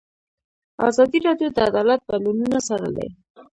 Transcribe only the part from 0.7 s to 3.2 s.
ازادي راډیو د عدالت بدلونونه څارلي.